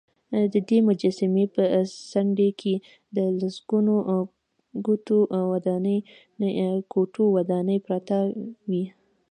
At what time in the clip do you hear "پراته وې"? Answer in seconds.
7.85-8.83